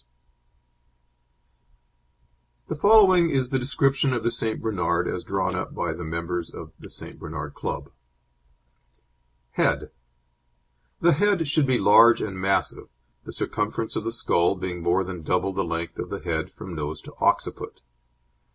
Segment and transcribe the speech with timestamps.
[2.67, 4.59] Reid, Wishaw] The following is the description of the St.
[4.59, 7.19] Bernard as drawn up by the members of the St.
[7.19, 7.91] Bernard Club:
[9.51, 9.91] HEAD
[11.01, 12.89] The head should be large and massive,
[13.25, 16.73] the circumference of the skull being more than double the length of the head from
[16.73, 17.81] nose to occiput.